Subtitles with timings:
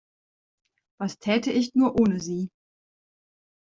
[0.97, 2.49] Was täte ich nur ohne Sie?